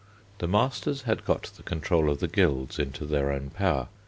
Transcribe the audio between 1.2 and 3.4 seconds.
got the control of the guilds into their